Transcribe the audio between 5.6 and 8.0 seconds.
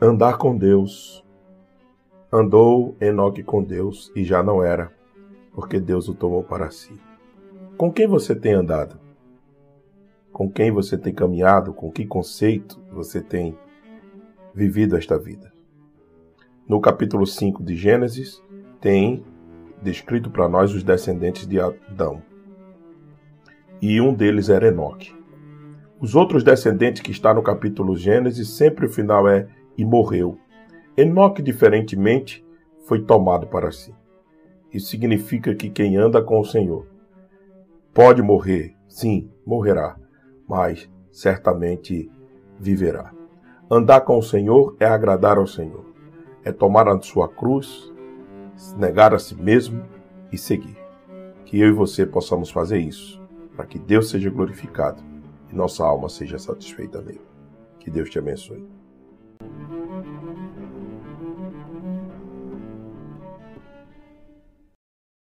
Deus o tomou para si. Com